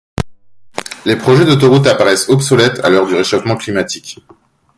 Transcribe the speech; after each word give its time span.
Les 1.05 1.15
projets 1.15 1.45
d'autoroutes 1.45 1.85
apparaissent 1.85 2.27
obsolètes, 2.27 2.79
à 2.79 2.89
l'heure 2.89 3.05
du 3.05 3.13
réchauffement 3.13 3.55
climatique. 3.55 4.17